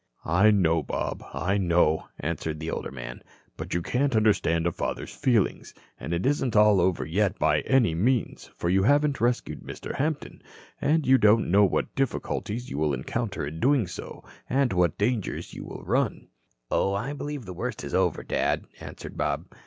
[0.25, 3.21] "I know, Bob, I know," answered the older man.
[3.55, 5.75] "But you can't understand a father's feelings.
[5.99, 9.93] And it isn't all over yet by any means, for you haven't rescued Mr.
[9.93, 10.41] Hampton.
[10.81, 15.53] And you don't know what difficulties you will encounter in doing so, and what dangers
[15.53, 16.29] you will run."
[16.71, 19.45] "Oh, I believe the worst is over, Dad," answered Bob.